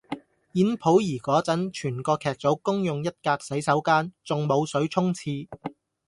[0.53, 5.47] 演溥儀個陣，全個劇組公用一格洗手間，仲冇水沖廁